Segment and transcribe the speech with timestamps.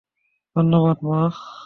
[0.55, 1.19] ধন্যবাদ, মা।